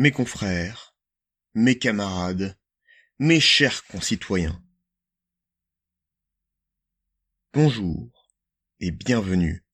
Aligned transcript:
Mes 0.00 0.12
confrères, 0.12 0.94
mes 1.52 1.76
camarades, 1.76 2.56
mes 3.18 3.38
chers 3.38 3.84
concitoyens. 3.84 4.58
Bonjour 7.52 8.28
et 8.78 8.92
bienvenue 8.92 9.64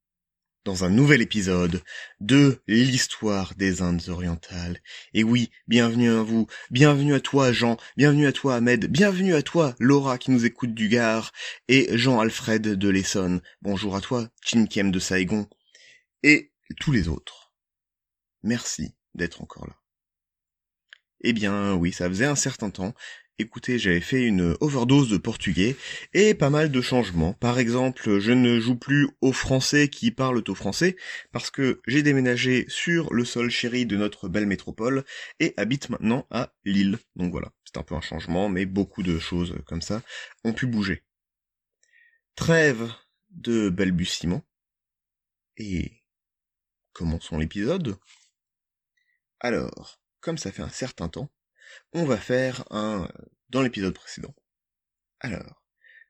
dans 0.65 0.85
un 0.85 0.89
nouvel 0.89 1.21
épisode 1.21 1.83
de 2.21 2.63
l'histoire 2.67 3.55
des 3.55 3.83
Indes 3.83 4.09
orientales. 4.09 4.81
Et 5.13 5.23
oui, 5.23 5.51
bienvenue 5.69 6.11
à 6.11 6.23
vous, 6.23 6.47
bienvenue 6.71 7.13
à 7.13 7.21
toi 7.21 7.53
Jean, 7.53 7.77
bienvenue 7.99 8.27
à 8.27 8.33
toi 8.33 8.57
Ahmed, 8.57 8.87
bienvenue 8.87 9.35
à 9.35 9.43
toi 9.43 9.75
Laura 9.79 10.17
qui 10.17 10.31
nous 10.31 10.47
écoute 10.47 10.73
du 10.73 10.89
Gard 10.89 11.33
et 11.69 11.95
Jean-Alfred 11.99 12.63
de 12.63 12.89
l'Essonne. 12.89 13.43
Bonjour 13.61 13.95
à 13.95 14.01
toi 14.01 14.27
Chinkiem 14.41 14.91
de 14.91 14.99
Saigon 14.99 15.47
et 16.23 16.55
tous 16.81 16.93
les 16.93 17.09
autres. 17.09 17.53
Merci 18.43 18.95
d'être 19.15 19.43
encore 19.43 19.67
là. 19.67 19.77
Eh 21.21 21.35
bien 21.35 21.75
oui, 21.75 21.93
ça 21.93 22.09
faisait 22.09 22.25
un 22.25 22.37
certain 22.37 22.71
temps. 22.71 22.95
Écoutez, 23.39 23.79
j'avais 23.79 24.01
fait 24.01 24.23
une 24.23 24.57
overdose 24.61 25.11
de 25.11 25.19
portugais 25.19 25.77
et 26.15 26.33
pas 26.33 26.49
mal 26.49 26.71
de 26.71 26.81
changements. 26.81 27.35
Par 27.35 27.59
exemple, 27.59 28.19
je 28.19 28.33
ne 28.33 28.59
joue 28.59 28.77
plus 28.77 29.11
aux 29.21 29.35
Français 29.35 29.91
qui 29.91 30.11
parlent 30.11 30.43
au 30.49 30.55
français 30.55 30.97
parce 31.33 31.51
que 31.51 31.83
j'ai 31.87 32.03
déménagé 32.03 32.65
sur 32.69 33.13
le 33.13 33.27
sol 33.27 33.51
chéri 33.51 33.85
de 33.85 33.99
notre 33.99 34.31
belle 34.31 34.47
métropole 34.47 35.05
et 35.39 35.53
habite 35.59 35.91
maintenant 35.91 36.27
à 36.31 36.55
Lille. 36.65 36.99
Donc 37.15 37.31
voilà, 37.31 37.53
c'est 37.67 37.77
un 37.77 37.83
peu 37.83 37.95
un 37.95 38.01
changement, 38.01 38.49
mais 38.49 38.65
beaucoup 38.65 39.03
de 39.03 39.19
choses 39.19 39.55
comme 39.67 39.83
ça 39.83 40.01
ont 40.43 40.55
pu 40.55 40.67
bouger. 40.67 41.03
Trêve 42.37 42.91
de 43.29 43.69
balbutiements. 43.69 44.47
Et 45.59 46.03
commençons 46.95 47.37
l'épisode. 47.37 47.99
Alors, 49.41 50.01
comme 50.21 50.39
ça 50.39 50.53
fait 50.53 50.63
un 50.63 50.71
certain 50.71 51.11
temps, 51.11 51.31
on 51.93 52.05
va 52.05 52.17
faire 52.17 52.65
un 52.71 53.09
dans 53.51 53.63
l'épisode 53.63 53.95
précédent. 53.95 54.35
Alors, 55.21 55.63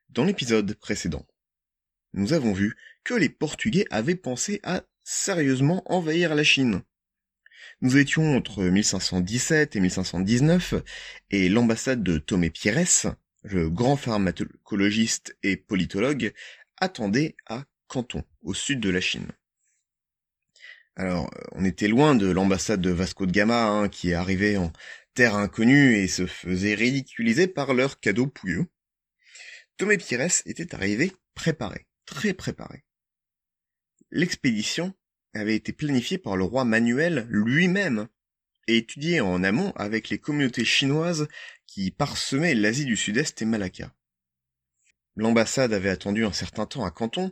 dans 0.09 0.23
l'épisode 0.23 0.73
précédent, 0.75 1.25
nous 2.13 2.33
avons 2.33 2.53
vu 2.53 2.75
que 3.03 3.13
les 3.13 3.29
Portugais 3.29 3.85
avaient 3.89 4.15
pensé 4.15 4.59
à 4.63 4.83
sérieusement 5.03 5.83
envahir 5.85 6.35
la 6.35 6.43
Chine. 6.43 6.81
Nous 7.81 7.97
étions 7.97 8.35
entre 8.35 8.63
1517 8.63 9.75
et 9.75 9.79
1519, 9.79 10.75
et 11.29 11.47
l'ambassade 11.47 12.03
de 12.03 12.17
Tomé 12.17 12.49
Pires, 12.49 13.15
le 13.43 13.69
grand 13.69 13.95
pharmacologiste 13.95 15.37
et 15.43 15.57
politologue, 15.57 16.33
attendait 16.77 17.35
à 17.45 17.65
Canton, 17.87 18.23
au 18.41 18.53
sud 18.53 18.79
de 18.79 18.89
la 18.89 19.01
Chine. 19.01 19.31
Alors, 20.95 21.29
on 21.51 21.63
était 21.63 21.87
loin 21.87 22.15
de 22.15 22.27
l'ambassade 22.27 22.81
de 22.81 22.89
Vasco 22.89 23.27
de 23.27 23.31
Gama, 23.31 23.67
hein, 23.67 23.89
qui 23.89 24.09
est 24.09 24.15
arrivé 24.15 24.57
en 24.57 24.73
terre 25.17 25.35
inconnue 25.35 25.95
et 25.95 26.07
se 26.07 26.27
faisait 26.27 26.75
ridiculiser 26.75 27.47
par 27.47 27.73
leurs 27.73 27.99
cadeaux 27.99 28.27
pouilleux. 28.27 28.67
Tomé 29.77 29.97
Pires 29.97 30.43
était 30.45 30.75
arrivé 30.75 31.11
préparé, 31.33 31.87
très 32.05 32.35
préparé. 32.35 32.85
L'expédition 34.11 34.93
avait 35.33 35.55
été 35.55 35.73
planifiée 35.73 36.19
par 36.19 36.37
le 36.37 36.43
roi 36.43 36.65
Manuel 36.65 37.25
lui-même 37.31 38.07
et 38.67 38.77
étudiée 38.77 39.19
en 39.19 39.43
amont 39.43 39.71
avec 39.71 40.09
les 40.09 40.19
communautés 40.19 40.65
chinoises 40.65 41.27
qui 41.65 41.89
parsemaient 41.89 42.53
l'Asie 42.53 42.85
du 42.85 42.95
Sud-Est 42.95 43.41
et 43.41 43.45
Malacca. 43.45 43.91
L'ambassade 45.15 45.73
avait 45.73 45.89
attendu 45.89 46.25
un 46.25 46.31
certain 46.31 46.67
temps 46.67 46.85
à 46.85 46.91
Canton 46.91 47.31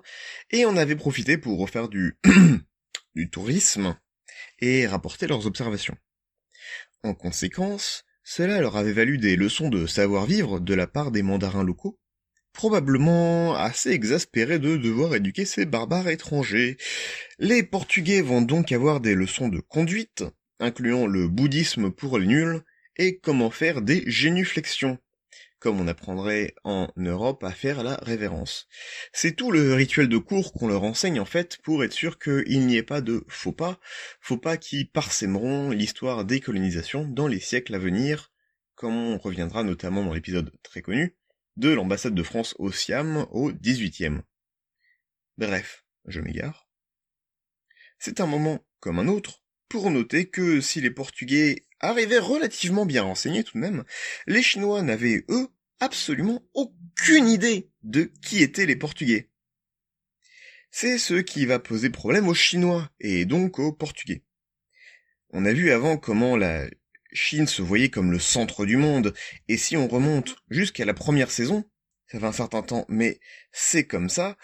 et 0.49 0.65
en 0.65 0.75
avait 0.75 0.95
profité 0.95 1.37
pour 1.37 1.59
refaire 1.59 1.87
du 1.87 2.17
du 3.13 3.29
tourisme 3.29 3.95
et 4.57 4.87
rapporter 4.87 5.27
leurs 5.27 5.45
observations. 5.45 5.95
En 7.03 7.13
conséquence, 7.13 8.03
cela 8.23 8.59
leur 8.59 8.77
avait 8.77 8.93
valu 8.93 9.17
des 9.17 9.35
leçons 9.35 9.69
de 9.69 9.85
savoir-vivre 9.85 10.59
de 10.59 10.73
la 10.73 10.87
part 10.87 11.11
des 11.11 11.21
mandarins 11.21 11.63
locaux, 11.63 11.99
probablement 12.53 13.55
assez 13.55 13.91
exaspérés 13.91 14.59
de 14.59 14.77
devoir 14.77 15.13
éduquer 15.13 15.45
ces 15.45 15.65
barbares 15.65 16.07
étrangers. 16.07 16.77
Les 17.37 17.61
Portugais 17.63 18.21
vont 18.21 18.41
donc 18.41 18.71
avoir 18.71 19.01
des 19.01 19.13
leçons 19.13 19.49
de 19.49 19.59
conduite, 19.59 20.23
incluant 20.59 21.05
le 21.05 21.27
bouddhisme 21.27 21.91
pour 21.91 22.17
les 22.17 22.27
nuls, 22.27 22.61
et 22.97 23.19
comment 23.19 23.51
faire 23.51 23.81
des 23.81 24.03
génuflexions, 24.09 24.97
comme 25.59 25.79
on 25.79 25.87
apprendrait 25.87 26.55
en 26.63 26.89
Europe 26.95 27.43
à 27.43 27.51
faire 27.51 27.83
la 27.83 27.95
révérence. 27.95 28.67
C'est 29.13 29.35
tout 29.35 29.51
le 29.51 29.73
rituel 29.73 30.07
de 30.07 30.17
cours 30.17 30.53
qu'on 30.53 30.67
leur 30.67 30.83
enseigne 30.83 31.19
en 31.19 31.25
fait 31.25 31.57
pour 31.63 31.83
être 31.83 31.93
sûr 31.93 32.19
qu'il 32.19 32.65
n'y 32.65 32.77
ait 32.77 32.83
pas 32.83 33.01
de 33.01 33.23
faux 33.27 33.51
pas, 33.51 33.79
faux 34.21 34.37
pas 34.37 34.57
qui 34.57 34.85
parsèmeront 34.85 35.71
l'histoire 35.71 36.25
des 36.25 36.39
colonisations 36.39 37.07
dans 37.07 37.27
les 37.27 37.39
siècles 37.39 37.75
à 37.75 37.79
venir, 37.79 38.31
comme 38.75 38.95
on 38.95 39.17
reviendra 39.17 39.63
notamment 39.63 40.03
dans 40.03 40.13
l'épisode 40.13 40.51
très 40.61 40.81
connu 40.81 41.15
de 41.57 41.69
l'ambassade 41.69 42.15
de 42.15 42.23
France 42.23 42.55
au 42.59 42.71
Siam 42.71 43.25
au 43.31 43.51
XVIIIe. 43.51 44.21
Bref, 45.37 45.85
je 46.05 46.21
m'égare. 46.21 46.67
C'est 47.97 48.19
un 48.19 48.25
moment 48.25 48.65
comme 48.79 48.99
un 48.99 49.07
autre 49.07 49.43
pour 49.69 49.89
noter 49.89 50.29
que 50.29 50.61
si 50.61 50.81
les 50.81 50.91
Portugais 50.91 51.64
arrivaient 51.79 52.19
relativement 52.19 52.85
bien 52.85 53.03
renseignés 53.03 53.43
tout 53.43 53.57
de 53.57 53.61
même, 53.61 53.83
les 54.27 54.41
Chinois 54.41 54.81
n'avaient, 54.81 55.25
eux, 55.29 55.47
absolument 55.79 56.43
aucune 56.53 57.27
idée 57.27 57.69
de 57.83 58.11
qui 58.21 58.41
étaient 58.41 58.65
les 58.65 58.75
Portugais. 58.75 59.29
C'est 60.71 60.97
ce 60.97 61.15
qui 61.15 61.45
va 61.45 61.59
poser 61.59 61.89
problème 61.89 62.27
aux 62.27 62.33
Chinois, 62.33 62.89
et 62.99 63.25
donc 63.25 63.59
aux 63.59 63.71
Portugais. 63.71 64.23
On 65.29 65.45
a 65.45 65.53
vu 65.53 65.71
avant 65.71 65.97
comment 65.97 66.35
la 66.35 66.65
Chine 67.13 67.47
se 67.47 67.61
voyait 67.61 67.89
comme 67.89 68.11
le 68.11 68.19
centre 68.19 68.65
du 68.65 68.77
monde, 68.77 69.13
et 69.47 69.57
si 69.57 69.77
on 69.77 69.87
remonte 69.87 70.35
jusqu'à 70.49 70.85
la 70.85 70.93
première 70.93 71.31
saison, 71.31 71.63
ça 72.07 72.19
fait 72.19 72.25
un 72.25 72.31
certain 72.31 72.61
temps, 72.61 72.85
mais 72.89 73.19
c'est 73.51 73.85
comme 73.85 74.09
ça, 74.09 74.37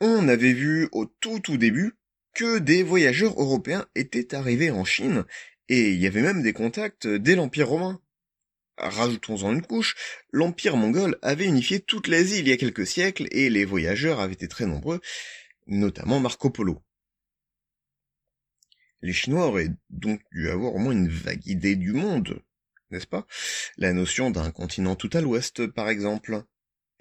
on 0.00 0.28
avait 0.28 0.52
vu 0.52 0.88
au 0.92 1.06
tout 1.06 1.40
tout 1.40 1.56
début 1.56 1.94
que 2.34 2.58
des 2.58 2.82
voyageurs 2.82 3.38
européens 3.40 3.86
étaient 3.94 4.34
arrivés 4.34 4.70
en 4.70 4.84
Chine, 4.84 5.24
et 5.68 5.90
il 5.90 6.00
y 6.00 6.06
avait 6.06 6.22
même 6.22 6.42
des 6.42 6.52
contacts 6.52 7.06
dès 7.06 7.34
l'Empire 7.34 7.68
romain. 7.68 8.00
Rajoutons-en 8.78 9.52
une 9.52 9.62
couche, 9.62 9.94
l'Empire 10.32 10.76
mongol 10.76 11.18
avait 11.22 11.44
unifié 11.44 11.80
toute 11.80 12.08
l'Asie 12.08 12.40
il 12.40 12.48
y 12.48 12.52
a 12.52 12.56
quelques 12.56 12.86
siècles 12.86 13.28
et 13.30 13.50
les 13.50 13.64
voyageurs 13.64 14.20
avaient 14.20 14.32
été 14.32 14.48
très 14.48 14.66
nombreux, 14.66 15.00
notamment 15.66 16.20
Marco 16.20 16.50
Polo. 16.50 16.82
Les 19.02 19.12
Chinois 19.12 19.46
auraient 19.46 19.70
donc 19.90 20.20
dû 20.30 20.48
avoir 20.48 20.74
au 20.74 20.78
moins 20.78 20.92
une 20.92 21.08
vague 21.08 21.46
idée 21.46 21.76
du 21.76 21.92
monde, 21.92 22.42
n'est-ce 22.90 23.06
pas? 23.06 23.26
La 23.76 23.92
notion 23.92 24.30
d'un 24.30 24.50
continent 24.50 24.94
tout 24.94 25.10
à 25.12 25.20
l'ouest, 25.20 25.66
par 25.66 25.88
exemple. 25.88 26.44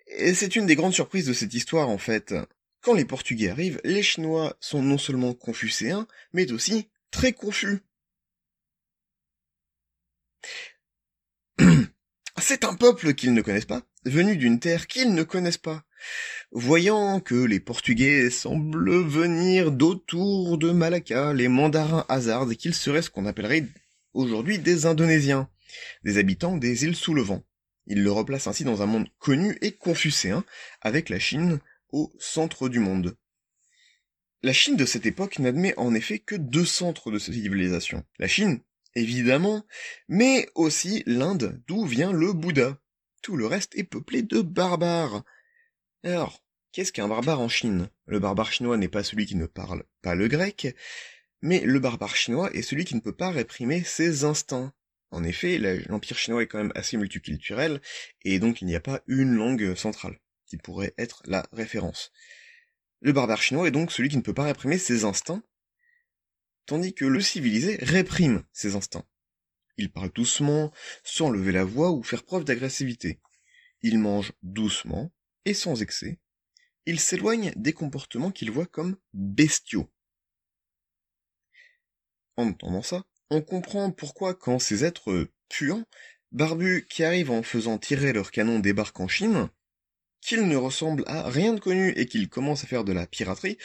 Et 0.07 0.33
c'est 0.33 0.55
une 0.55 0.65
des 0.65 0.75
grandes 0.75 0.93
surprises 0.93 1.27
de 1.27 1.33
cette 1.33 1.53
histoire, 1.53 1.89
en 1.89 1.99
fait. 1.99 2.33
Quand 2.81 2.95
les 2.95 3.05
Portugais 3.05 3.49
arrivent, 3.49 3.79
les 3.83 4.01
Chinois 4.01 4.57
sont 4.59 4.81
non 4.81 4.97
seulement 4.97 5.33
confucéens, 5.33 6.07
mais 6.33 6.51
aussi 6.51 6.89
très 7.11 7.33
confus. 7.33 7.81
C'est 12.41 12.63
un 12.63 12.73
peuple 12.73 13.13
qu'ils 13.13 13.33
ne 13.33 13.41
connaissent 13.41 13.65
pas, 13.65 13.83
venu 14.05 14.35
d'une 14.35 14.59
terre 14.59 14.87
qu'ils 14.87 15.13
ne 15.13 15.23
connaissent 15.23 15.57
pas. 15.57 15.83
Voyant 16.51 17.19
que 17.19 17.35
les 17.35 17.59
Portugais 17.59 18.29
semblent 18.29 19.03
venir 19.03 19.71
d'autour 19.71 20.57
de 20.57 20.71
Malacca, 20.71 21.33
les 21.33 21.47
mandarins 21.47 22.05
hasardent 22.09 22.55
qu'ils 22.55 22.73
seraient 22.73 23.01
ce 23.01 23.09
qu'on 23.09 23.25
appellerait 23.25 23.67
aujourd'hui 24.13 24.59
des 24.59 24.85
Indonésiens, 24.85 25.49
des 26.03 26.17
habitants 26.17 26.57
des 26.57 26.83
îles 26.83 26.95
sous 26.95 27.13
le 27.13 27.21
vent. 27.21 27.43
Ils 27.87 28.03
le 28.03 28.11
replacent 28.11 28.47
ainsi 28.47 28.63
dans 28.63 28.81
un 28.81 28.85
monde 28.85 29.07
connu 29.19 29.57
et 29.61 29.71
confucéen, 29.71 30.43
avec 30.81 31.09
la 31.09 31.19
Chine 31.19 31.59
au 31.91 32.11
centre 32.19 32.69
du 32.69 32.79
monde. 32.79 33.15
La 34.43 34.53
Chine 34.53 34.75
de 34.75 34.85
cette 34.85 35.05
époque 35.05 35.39
n'admet 35.39 35.77
en 35.77 35.93
effet 35.93 36.19
que 36.19 36.35
deux 36.35 36.65
centres 36.65 37.11
de 37.11 37.19
civilisation. 37.19 38.03
La 38.17 38.27
Chine, 38.27 38.61
évidemment, 38.95 39.65
mais 40.07 40.47
aussi 40.55 41.03
l'Inde, 41.05 41.61
d'où 41.67 41.85
vient 41.85 42.11
le 42.11 42.33
Bouddha. 42.33 42.77
Tout 43.21 43.37
le 43.37 43.45
reste 43.45 43.75
est 43.75 43.83
peuplé 43.83 44.23
de 44.23 44.41
barbares. 44.41 45.23
Alors, 46.03 46.43
qu'est-ce 46.71 46.91
qu'un 46.91 47.07
barbare 47.07 47.39
en 47.39 47.49
Chine? 47.49 47.89
Le 48.05 48.19
barbare 48.19 48.51
chinois 48.51 48.77
n'est 48.77 48.87
pas 48.87 49.03
celui 49.03 49.25
qui 49.25 49.35
ne 49.35 49.45
parle 49.45 49.83
pas 50.01 50.15
le 50.15 50.27
grec, 50.27 50.75
mais 51.41 51.61
le 51.61 51.79
barbare 51.79 52.15
chinois 52.15 52.51
est 52.53 52.61
celui 52.61 52.85
qui 52.85 52.95
ne 52.95 52.99
peut 53.01 53.15
pas 53.15 53.31
réprimer 53.31 53.83
ses 53.83 54.23
instincts. 54.23 54.73
En 55.11 55.23
effet, 55.23 55.57
l'Empire 55.89 56.17
chinois 56.17 56.41
est 56.41 56.47
quand 56.47 56.57
même 56.57 56.71
assez 56.73 56.97
multiculturel, 56.97 57.81
et 58.23 58.39
donc 58.39 58.61
il 58.61 58.65
n'y 58.65 58.75
a 58.75 58.79
pas 58.81 59.01
une 59.07 59.33
langue 59.33 59.75
centrale 59.75 60.19
qui 60.45 60.57
pourrait 60.57 60.93
être 60.97 61.21
la 61.25 61.45
référence. 61.51 62.11
Le 63.01 63.13
barbare 63.13 63.41
chinois 63.41 63.67
est 63.67 63.71
donc 63.71 63.91
celui 63.91 64.09
qui 64.09 64.17
ne 64.17 64.21
peut 64.21 64.33
pas 64.33 64.43
réprimer 64.43 64.77
ses 64.77 65.05
instincts, 65.05 65.43
tandis 66.65 66.93
que 66.93 67.05
le 67.05 67.21
civilisé 67.21 67.77
réprime 67.81 68.43
ses 68.53 68.75
instincts. 68.75 69.05
Il 69.77 69.91
parle 69.91 70.11
doucement, 70.11 70.71
sans 71.03 71.29
lever 71.29 71.51
la 71.51 71.63
voix 71.63 71.91
ou 71.91 72.03
faire 72.03 72.23
preuve 72.23 72.43
d'agressivité. 72.43 73.19
Il 73.81 73.97
mange 73.97 74.33
doucement 74.43 75.11
et 75.45 75.53
sans 75.53 75.81
excès. 75.81 76.19
Il 76.85 76.99
s'éloigne 76.99 77.53
des 77.55 77.73
comportements 77.73 78.31
qu'il 78.31 78.51
voit 78.51 78.65
comme 78.65 78.97
bestiaux. 79.13 79.89
En 82.37 82.47
entendant 82.47 82.81
ça, 82.81 83.05
on 83.29 83.41
comprend 83.41 83.91
pourquoi 83.91 84.33
quand 84.33 84.59
ces 84.59 84.83
êtres 84.83 85.27
puants, 85.49 85.85
barbus 86.31 86.85
qui 86.89 87.03
arrivent 87.03 87.31
en 87.31 87.43
faisant 87.43 87.77
tirer 87.77 88.13
leurs 88.13 88.31
canons 88.31 88.59
débarquent 88.59 88.99
en 88.99 89.07
Chine, 89.07 89.49
qu'ils 90.21 90.47
ne 90.47 90.55
ressemblent 90.55 91.03
à 91.07 91.29
rien 91.29 91.53
de 91.53 91.59
connu 91.59 91.89
et 91.97 92.05
qu'ils 92.05 92.29
commencent 92.29 92.63
à 92.63 92.67
faire 92.67 92.83
de 92.83 92.93
la 92.93 93.07
piraterie, 93.07 93.57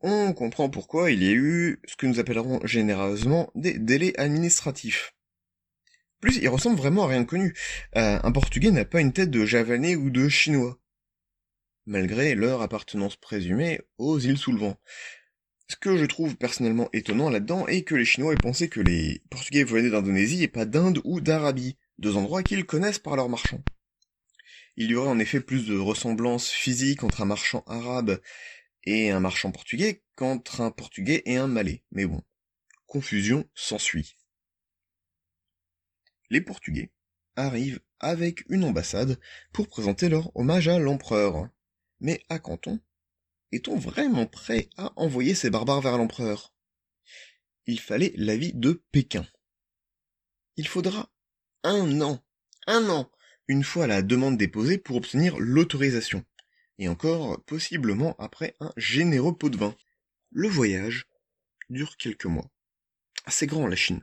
on 0.00 0.32
comprend 0.32 0.70
pourquoi 0.70 1.10
il 1.10 1.22
y 1.22 1.28
a 1.28 1.32
eu 1.32 1.80
ce 1.86 1.96
que 1.96 2.06
nous 2.06 2.20
appellerons 2.20 2.64
généreusement 2.66 3.50
des 3.54 3.78
délais 3.78 4.18
administratifs. 4.18 5.14
Plus, 6.20 6.36
il 6.36 6.48
ressemble 6.48 6.76
vraiment 6.76 7.04
à 7.04 7.08
rien 7.08 7.22
de 7.22 7.26
connu. 7.26 7.54
Euh, 7.96 8.18
un 8.22 8.32
Portugais 8.32 8.70
n'a 8.70 8.84
pas 8.84 9.00
une 9.00 9.12
tête 9.12 9.30
de 9.30 9.46
Javanais 9.46 9.96
ou 9.96 10.10
de 10.10 10.28
Chinois, 10.28 10.78
malgré 11.86 12.34
leur 12.34 12.60
appartenance 12.60 13.16
présumée 13.16 13.80
aux 13.98 14.18
îles 14.18 14.38
sous 14.38 14.52
le 14.52 14.58
vent. 14.58 14.76
Ce 15.68 15.76
que 15.76 15.96
je 15.96 16.04
trouve 16.04 16.36
personnellement 16.36 16.88
étonnant 16.92 17.30
là-dedans 17.30 17.66
est 17.68 17.82
que 17.82 17.94
les 17.94 18.04
Chinois 18.04 18.34
aient 18.34 18.36
pensé 18.36 18.68
que 18.68 18.80
les 18.80 19.22
Portugais 19.30 19.64
venaient 19.64 19.90
d'Indonésie 19.90 20.42
et 20.42 20.48
pas 20.48 20.64
d'Inde 20.66 21.00
ou 21.04 21.20
d'Arabie, 21.20 21.78
deux 21.98 22.16
endroits 22.16 22.42
qu'ils 22.42 22.66
connaissent 22.66 22.98
par 22.98 23.16
leurs 23.16 23.28
marchands. 23.28 23.62
Il 24.76 24.90
y 24.90 24.94
aurait 24.94 25.10
en 25.10 25.18
effet 25.18 25.40
plus 25.40 25.66
de 25.66 25.78
ressemblance 25.78 26.50
physique 26.50 27.04
entre 27.04 27.22
un 27.22 27.26
marchand 27.26 27.62
arabe 27.66 28.20
et 28.84 29.10
un 29.10 29.20
marchand 29.20 29.52
portugais 29.52 30.02
qu'entre 30.16 30.60
un 30.60 30.70
portugais 30.70 31.22
et 31.26 31.36
un 31.36 31.46
malais. 31.46 31.82
Mais 31.90 32.06
bon, 32.06 32.22
confusion 32.86 33.48
s'ensuit. 33.54 34.16
Les 36.30 36.40
portugais 36.40 36.92
arrivent 37.36 37.80
avec 37.98 38.48
une 38.48 38.64
ambassade 38.64 39.18
pour 39.52 39.68
présenter 39.68 40.08
leur 40.08 40.34
hommage 40.36 40.68
à 40.68 40.78
l'empereur. 40.78 41.48
Mais 42.00 42.24
à 42.28 42.38
Canton, 42.38 42.80
est-on 43.52 43.76
vraiment 43.76 44.26
prêt 44.26 44.68
à 44.76 44.92
envoyer 44.96 45.34
ces 45.34 45.50
barbares 45.50 45.82
vers 45.82 45.98
l'empereur? 45.98 46.54
Il 47.66 47.80
fallait 47.80 48.12
l'avis 48.16 48.52
de 48.52 48.82
Pékin. 48.90 49.26
Il 50.56 50.66
faudra 50.66 51.12
un 51.62 52.00
an, 52.00 52.24
un 52.66 52.88
an, 52.88 53.10
une 53.48 53.64
fois 53.64 53.86
la 53.86 54.02
demande 54.02 54.36
déposée 54.36 54.78
pour 54.78 54.96
obtenir 54.96 55.38
l'autorisation 55.38 56.24
et 56.80 56.88
encore 56.88 57.40
possiblement 57.44 58.16
après 58.18 58.56
un 58.58 58.72
généreux 58.76 59.36
pot 59.36 59.50
de 59.50 59.58
vin. 59.58 59.76
Le 60.32 60.48
voyage 60.48 61.06
dure 61.68 61.96
quelques 61.98 62.24
mois. 62.24 62.50
Assez 63.26 63.46
grand 63.46 63.66
la 63.66 63.76
Chine, 63.76 64.02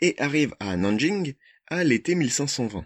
et 0.00 0.16
arrive 0.18 0.54
à 0.58 0.76
Nanjing 0.76 1.34
à 1.68 1.84
l'été 1.84 2.16
1520. 2.16 2.84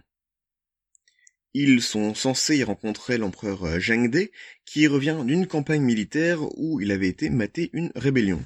Ils 1.54 1.80
sont 1.80 2.14
censés 2.14 2.58
y 2.58 2.64
rencontrer 2.64 3.16
l'empereur 3.16 3.80
Zhengde, 3.80 4.28
qui 4.66 4.86
revient 4.86 5.22
d'une 5.24 5.46
campagne 5.46 5.82
militaire 5.82 6.42
où 6.58 6.80
il 6.80 6.92
avait 6.92 7.08
été 7.08 7.30
maté 7.30 7.70
une 7.72 7.92
rébellion. 7.94 8.44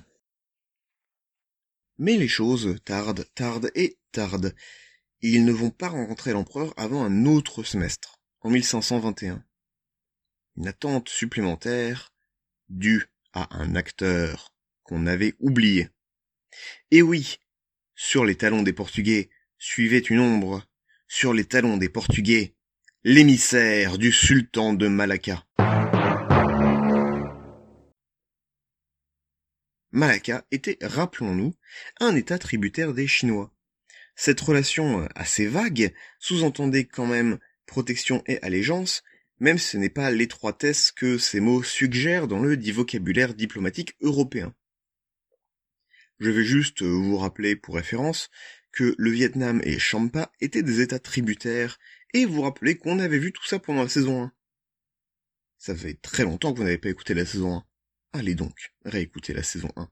Mais 1.99 2.17
les 2.17 2.29
choses 2.29 2.77
tardent, 2.85 3.27
tardent 3.35 3.73
et 3.75 3.99
tardent. 4.13 4.55
Ils 5.23 5.45
ne 5.45 5.53
vont 5.53 5.71
pas 5.71 5.89
rencontrer 5.89 6.33
l'empereur 6.33 6.73
avant 6.77 7.03
un 7.03 7.25
autre 7.27 7.65
semestre, 7.65 8.21
en 8.43 8.51
1521 8.51 9.43
une 10.59 10.67
attente 10.67 11.09
supplémentaire 11.09 12.13
due 12.69 13.05
à 13.33 13.57
un 13.57 13.77
acteur 13.77 14.53
qu'on 14.83 15.07
avait 15.07 15.35
oublié. 15.39 15.89
Et 16.91 17.01
oui, 17.01 17.39
sur 17.95 18.25
les 18.25 18.35
talons 18.35 18.63
des 18.63 18.73
Portugais 18.73 19.31
suivait 19.59 19.99
une 19.99 20.19
ombre, 20.19 20.65
sur 21.07 21.33
les 21.33 21.45
talons 21.45 21.77
des 21.77 21.89
Portugais, 21.89 22.57
l'émissaire 23.05 23.99
du 23.99 24.11
sultan 24.11 24.73
de 24.73 24.89
Malacca. 24.89 25.47
Malacca 29.93 30.45
était, 30.51 30.79
rappelons-nous, 30.83 31.55
un 32.01 32.17
état 32.17 32.39
tributaire 32.39 32.95
des 32.95 33.07
Chinois. 33.07 33.55
Cette 34.17 34.41
relation 34.41 35.09
assez 35.15 35.47
vague 35.47 35.95
sous-entendait 36.19 36.85
quand 36.85 37.07
même 37.07 37.39
protection 37.67 38.25
et 38.27 38.43
allégeance, 38.43 39.05
même 39.41 39.59
ce 39.59 39.77
n'est 39.77 39.91
pas 39.91 40.11
l'étroitesse 40.11 40.93
que 40.93 41.19
ces 41.19 41.41
mots 41.41 41.63
suggèrent 41.63 42.29
dans 42.29 42.41
le 42.41 42.57
dit 42.57 42.73
vocabulaire 42.73 43.35
diplomatique 43.35 43.95
européen. 44.01 44.55
Je 46.19 46.31
vais 46.31 46.45
juste 46.45 46.83
vous 46.83 47.17
rappeler 47.17 47.55
pour 47.55 47.77
référence 47.77 48.31
que 48.73 48.95
le 48.99 49.11
Vietnam 49.11 49.61
et 49.65 49.79
Champa 49.79 50.33
étaient 50.41 50.63
des 50.63 50.81
états 50.81 50.99
tributaires, 50.99 51.79
et 52.15 52.25
vous 52.25 52.43
rappeler 52.43 52.77
qu'on 52.77 52.99
avait 52.99 53.19
vu 53.19 53.33
tout 53.33 53.45
ça 53.45 53.59
pendant 53.59 53.83
la 53.83 53.89
saison 53.89 54.23
1. 54.23 54.33
Ça 55.59 55.75
fait 55.75 55.95
très 55.95 56.25
longtemps 56.25 56.53
que 56.53 56.59
vous 56.59 56.65
n'avez 56.65 56.79
pas 56.79 56.89
écouté 56.89 57.15
la 57.15 57.27
saison 57.27 57.57
1. 57.57 57.65
Allez 58.15 58.35
donc, 58.35 58.73
réécoutez 58.85 59.35
la 59.35 59.43
saison 59.43 59.71
1. 59.77 59.91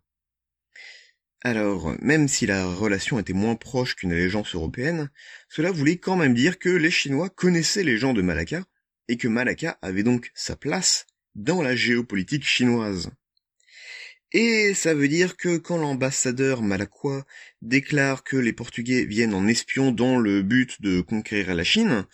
Alors, 1.43 1.95
même 2.01 2.29
si 2.29 2.47
la 2.47 2.67
relation 2.67 3.19
était 3.19 3.33
moins 3.33 3.57
proche 3.57 3.95
qu'une 3.95 4.13
allégeance 4.13 4.55
européenne, 4.55 5.11
cela 5.49 5.71
voulait 5.71 5.99
quand 5.99 6.17
même 6.17 6.35
dire 6.35 6.59
que 6.59 6.71
les 6.71 6.91
Chinois 6.91 7.29
connaissaient 7.29 7.85
les 7.85 7.99
gens 7.99 8.15
de 8.15 8.23
Malacca 8.23 8.65
et 9.09 9.17
que 9.17 9.29
Malacca 9.29 9.79
avait 9.83 10.03
donc 10.03 10.31
sa 10.35 10.57
place 10.57 11.07
dans 11.35 11.63
la 11.63 11.77
géopolitique 11.77 12.45
chinoise. 12.45 13.11
Et 14.33 14.75
ça 14.75 14.93
veut 14.93 15.09
dire 15.09 15.37
que 15.37 15.57
quand 15.57 15.79
l'ambassadeur 15.79 16.61
malakois 16.61 17.25
déclare 17.63 18.25
que 18.25 18.37
les 18.37 18.53
Portugais 18.53 19.05
viennent 19.05 19.35
en 19.35 19.47
espion 19.47 19.93
dans 19.93 20.19
le 20.19 20.43
but 20.43 20.83
de 20.83 21.01
conquérir 21.01 21.55
la 21.55 21.63
Chine, 21.65 22.05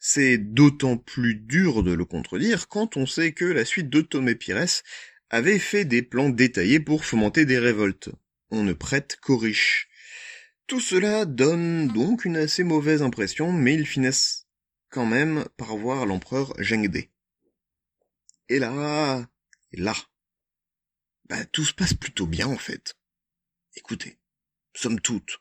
c'est 0.00 0.38
d'autant 0.38 0.96
plus 0.96 1.34
dur 1.34 1.82
de 1.82 1.92
le 1.92 2.04
contredire 2.04 2.68
quand 2.68 2.96
on 2.96 3.06
sait 3.06 3.32
que 3.32 3.44
la 3.44 3.64
suite 3.64 3.90
de 3.90 4.00
Tomé 4.00 4.34
Pires 4.34 4.82
avait 5.28 5.58
fait 5.58 5.84
des 5.84 6.02
plans 6.02 6.30
détaillés 6.30 6.80
pour 6.80 7.04
fomenter 7.04 7.44
des 7.44 7.58
révoltes. 7.58 8.08
On 8.50 8.62
ne 8.62 8.72
prête 8.72 9.18
qu'aux 9.20 9.38
riches. 9.38 9.88
Tout 10.66 10.80
cela 10.80 11.26
donne 11.26 11.88
donc 11.88 12.24
une 12.24 12.38
assez 12.38 12.64
mauvaise 12.64 13.02
impression, 13.02 13.52
mais 13.52 13.74
ils 13.74 13.86
finissent 13.86 14.41
quand 14.92 15.06
même 15.06 15.46
par 15.56 15.76
voir 15.76 16.06
l'empereur 16.06 16.54
Zhengde. 16.62 17.08
Et 18.48 18.58
là, 18.58 19.26
là, 19.72 19.96
bah, 21.28 21.44
tout 21.46 21.64
se 21.64 21.72
passe 21.72 21.94
plutôt 21.94 22.26
bien 22.26 22.46
en 22.46 22.58
fait. 22.58 22.94
Écoutez, 23.74 24.18
somme 24.74 25.00
toute. 25.00 25.40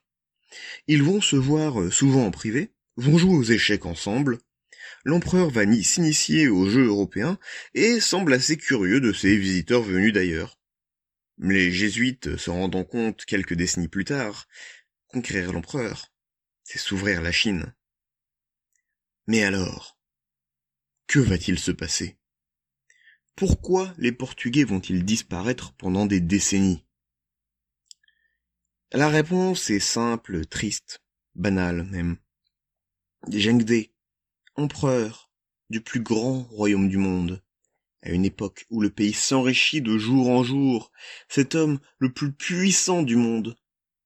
Ils 0.88 1.03
vont 1.03 1.20
se 1.20 1.36
voir 1.36 1.81
euh, 1.81 1.91
souvent 1.91 2.25
en 2.25 2.31
privé, 2.31 2.72
vont 2.96 3.17
jouer 3.17 3.36
aux 3.36 3.43
échecs 3.43 3.86
ensemble, 3.86 4.39
l'empereur 5.03 5.50
va 5.50 5.63
s'initier 5.84 6.48
aux 6.48 6.70
jeux 6.70 6.88
européens 6.88 7.38
et 7.74 8.00
semble 8.00 8.34
assez 8.34 8.55
curieux 8.55 9.01
de 9.01 9.12
ces 9.12 9.38
visiteurs 9.38 9.81
venus 9.81 10.13
d'ailleurs. 10.13 10.58
Les 11.39 11.72
jésuites 11.72 12.38
se 12.38 12.50
rendant 12.50 12.86
compte 12.86 13.25
quelques 13.25 13.55
décennies 13.55 13.89
plus 13.89 14.05
tard, 14.05 14.48
conquérir 15.08 15.51
l'empereur, 15.51 16.13
c'est 16.63 16.79
s'ouvrir 16.79 17.22
la 17.22 17.34
Chine. 17.34 17.74
Mais 19.31 19.43
alors, 19.43 19.97
que 21.07 21.17
va-t-il 21.19 21.57
se 21.57 21.71
passer? 21.71 22.17
Pourquoi 23.38 23.93
les 23.97 24.11
Portugais 24.11 24.65
vont-ils 24.65 25.05
disparaître 25.05 25.71
pendant 25.75 26.05
des 26.05 26.19
décennies? 26.19 26.83
La 28.91 29.07
réponse 29.07 29.69
est 29.69 29.79
simple, 29.79 30.45
triste, 30.47 31.01
banale 31.33 31.83
même. 31.83 32.17
Zhengde, 33.29 33.85
empereur 34.55 35.31
du 35.69 35.79
plus 35.79 36.01
grand 36.01 36.43
royaume 36.50 36.89
du 36.89 36.97
monde, 36.97 37.41
à 38.01 38.09
une 38.09 38.25
époque 38.25 38.65
où 38.69 38.81
le 38.81 38.89
pays 38.89 39.13
s'enrichit 39.13 39.81
de 39.81 39.97
jour 39.97 40.27
en 40.27 40.43
jour, 40.43 40.91
cet 41.29 41.55
homme 41.55 41.79
le 42.00 42.11
plus 42.11 42.33
puissant 42.33 43.01
du 43.01 43.15
monde 43.15 43.57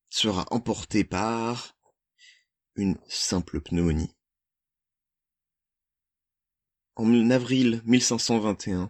sera 0.07 0.45
emporté 0.51 1.03
par 1.03 1.75
une 2.75 2.99
simple 3.07 3.59
pneumonie. 3.59 4.14
En 6.97 7.29
avril 7.29 7.81
1521, 7.85 8.89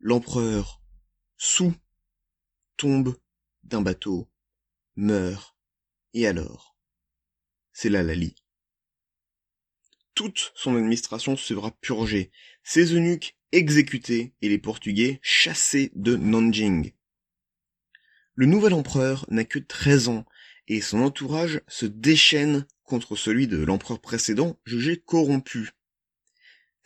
l'empereur 0.00 0.80
Sou 1.36 1.74
tombe 2.78 3.14
d'un 3.62 3.82
bateau, 3.82 4.30
meurt, 4.96 5.54
et 6.14 6.26
alors? 6.26 6.78
C'est 7.74 7.90
la 7.90 8.02
lie. 8.02 8.36
Toute 10.14 10.52
son 10.54 10.76
administration 10.76 11.36
sera 11.36 11.72
purgée, 11.72 12.32
ses 12.62 12.94
eunuques 12.94 13.36
exécutés 13.52 14.34
et 14.40 14.48
les 14.48 14.58
Portugais 14.58 15.20
chassés 15.22 15.92
de 15.94 16.16
Nanjing. 16.16 16.94
Le 18.34 18.46
nouvel 18.46 18.72
empereur 18.72 19.26
n'a 19.28 19.44
que 19.44 19.58
13 19.58 20.08
ans 20.08 20.24
et 20.68 20.80
son 20.80 21.02
entourage 21.02 21.60
se 21.68 21.84
déchaîne 21.84 22.66
contre 22.82 23.14
celui 23.14 23.46
de 23.46 23.58
l'empereur 23.58 24.00
précédent 24.00 24.58
jugé 24.64 24.96
corrompu. 24.96 25.75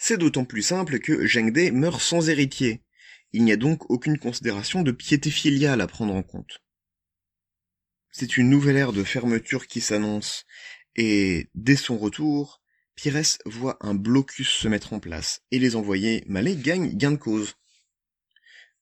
C'est 0.02 0.16
d'autant 0.16 0.46
plus 0.46 0.62
simple 0.62 0.98
que 0.98 1.26
Zhengde 1.26 1.72
meurt 1.74 2.00
sans 2.00 2.30
héritier. 2.30 2.82
Il 3.34 3.44
n'y 3.44 3.52
a 3.52 3.58
donc 3.58 3.90
aucune 3.90 4.18
considération 4.18 4.82
de 4.82 4.92
piété 4.92 5.30
filiale 5.30 5.82
à 5.82 5.86
prendre 5.86 6.14
en 6.14 6.22
compte. 6.22 6.62
C'est 8.10 8.38
une 8.38 8.48
nouvelle 8.48 8.78
ère 8.78 8.94
de 8.94 9.04
fermeture 9.04 9.66
qui 9.66 9.82
s'annonce, 9.82 10.46
et 10.96 11.50
dès 11.54 11.76
son 11.76 11.98
retour, 11.98 12.62
Pires 12.94 13.36
voit 13.44 13.76
un 13.82 13.94
blocus 13.94 14.48
se 14.48 14.68
mettre 14.68 14.94
en 14.94 15.00
place, 15.00 15.42
et 15.50 15.58
les 15.58 15.76
envoyés 15.76 16.24
malais 16.26 16.56
gagnent 16.56 16.96
gain 16.96 17.12
de 17.12 17.16
cause. 17.16 17.56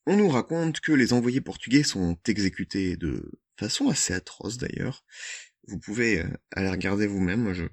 On 0.07 0.17
nous 0.17 0.29
raconte 0.29 0.79
que 0.79 0.93
les 0.93 1.13
envoyés 1.13 1.41
portugais 1.41 1.83
sont 1.83 2.17
exécutés 2.29 2.97
de 2.97 3.29
façon 3.59 3.89
assez 3.89 4.15
atroce 4.15 4.57
d'ailleurs. 4.57 5.05
Vous 5.67 5.81
pouvez 5.81 6.21
euh, 6.21 6.29
aller 6.53 6.71
regarder 6.71 7.09
vous-même, 7.09 7.53
je 7.55 7.65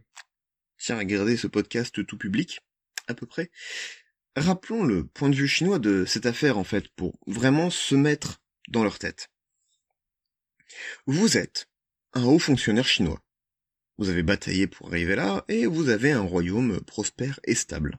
tiens 0.80 0.96
à 0.96 1.00
regarder 1.00 1.38
ce 1.38 1.46
podcast 1.46 2.04
tout 2.08 2.18
public, 2.18 2.60
à 3.08 3.14
peu 3.14 3.26
près. 3.26 3.52
Rappelons 4.36 4.84
le 4.84 5.06
point 5.06 5.30
de 5.30 5.36
vue 5.36 5.48
chinois 5.48 5.80
de 5.80 6.06
cette 6.06 6.26
affaire 6.26 6.58
en 6.58 6.64
fait, 6.64 6.90
pour 6.90 7.20
vraiment 7.26 7.70
se 7.70 7.96
mettre 7.96 8.42
dans 8.68 8.84
leur 8.84 9.00
tête. 9.00 9.30
Vous 11.06 11.38
êtes 11.38 11.70
un 12.14 12.26
haut 12.26 12.40
fonctionnaire 12.40 12.88
chinois. 12.88 13.22
Vous 13.98 14.10
avez 14.10 14.24
bataillé 14.24 14.68
pour 14.68 14.88
arriver 14.88 15.16
là, 15.16 15.46
et 15.48 15.66
vous 15.66 15.90
avez 15.90 16.12
un 16.12 16.22
royaume 16.22 16.82
prospère 16.82 17.40
et 17.46 17.56
stable. 17.56 17.98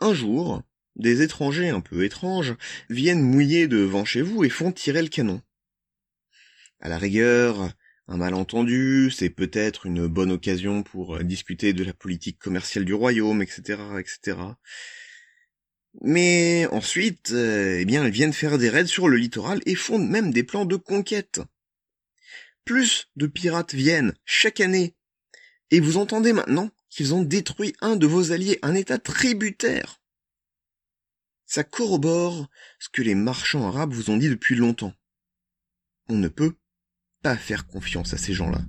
Un 0.00 0.12
jour, 0.12 0.62
des 0.96 1.22
étrangers 1.22 1.68
un 1.68 1.80
peu 1.80 2.04
étranges 2.04 2.54
viennent 2.90 3.22
mouiller 3.22 3.68
devant 3.68 4.04
chez 4.04 4.22
vous 4.22 4.44
et 4.44 4.48
font 4.48 4.72
tirer 4.72 5.02
le 5.02 5.08
canon. 5.08 5.40
À 6.80 6.88
la 6.88 6.98
rigueur, 6.98 7.72
un 8.08 8.16
malentendu, 8.16 9.10
c'est 9.10 9.30
peut-être 9.30 9.86
une 9.86 10.06
bonne 10.06 10.32
occasion 10.32 10.82
pour 10.82 11.22
discuter 11.22 11.72
de 11.72 11.84
la 11.84 11.94
politique 11.94 12.38
commerciale 12.38 12.84
du 12.84 12.94
royaume, 12.94 13.42
etc., 13.42 13.78
etc. 13.98 14.36
Mais 16.00 16.66
ensuite, 16.72 17.32
euh, 17.32 17.78
eh 17.80 17.84
bien, 17.84 18.04
elles 18.04 18.12
viennent 18.12 18.32
faire 18.32 18.58
des 18.58 18.70
raids 18.70 18.86
sur 18.86 19.08
le 19.08 19.16
littoral 19.16 19.60
et 19.66 19.74
font 19.74 19.98
même 19.98 20.32
des 20.32 20.42
plans 20.42 20.64
de 20.64 20.76
conquête. 20.76 21.40
Plus 22.64 23.08
de 23.16 23.26
pirates 23.26 23.74
viennent 23.74 24.14
chaque 24.24 24.60
année. 24.60 24.96
Et 25.70 25.80
vous 25.80 25.96
entendez 25.96 26.32
maintenant 26.32 26.70
qu'ils 26.88 27.14
ont 27.14 27.22
détruit 27.22 27.74
un 27.80 27.96
de 27.96 28.06
vos 28.06 28.32
alliés, 28.32 28.58
un 28.62 28.74
état 28.74 28.98
tributaire. 28.98 30.00
Ça 31.46 31.64
corrobore 31.64 32.48
ce 32.78 32.88
que 32.88 33.02
les 33.02 33.14
marchands 33.14 33.66
arabes 33.66 33.92
vous 33.92 34.10
ont 34.10 34.16
dit 34.16 34.28
depuis 34.28 34.54
longtemps. 34.54 34.94
On 36.08 36.16
ne 36.16 36.28
peut 36.28 36.54
faire 37.36 37.66
confiance 37.66 38.14
à 38.14 38.18
ces 38.18 38.32
gens-là. 38.32 38.60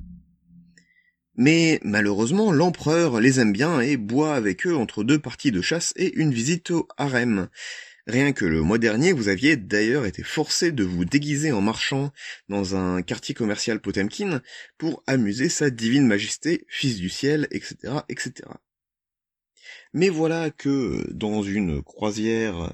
Mais 1.35 1.79
malheureusement, 1.83 2.51
l'empereur 2.51 3.19
les 3.19 3.39
aime 3.39 3.53
bien 3.53 3.79
et 3.81 3.97
boit 3.97 4.35
avec 4.35 4.67
eux 4.67 4.75
entre 4.75 5.03
deux 5.03 5.19
parties 5.19 5.51
de 5.51 5.61
chasse 5.61 5.93
et 5.95 6.13
une 6.15 6.33
visite 6.33 6.71
au 6.71 6.87
harem. 6.97 7.49
Rien 8.05 8.33
que 8.33 8.45
le 8.45 8.61
mois 8.61 8.77
dernier, 8.77 9.13
vous 9.13 9.29
aviez 9.29 9.55
d'ailleurs 9.55 10.05
été 10.05 10.23
forcé 10.23 10.71
de 10.71 10.83
vous 10.83 11.05
déguiser 11.05 11.51
en 11.53 11.61
marchand 11.61 12.11
dans 12.49 12.75
un 12.75 13.01
quartier 13.01 13.33
commercial 13.33 13.79
Potemkin 13.79 14.41
pour 14.77 15.03
amuser 15.07 15.49
sa 15.49 15.69
divine 15.69 16.05
majesté, 16.05 16.65
fils 16.67 16.97
du 16.97 17.09
ciel, 17.09 17.47
etc., 17.51 18.01
etc. 18.09 18.49
Mais 19.93 20.09
voilà 20.09 20.51
que, 20.51 21.07
dans 21.13 21.43
une 21.43 21.81
croisière 21.81 22.73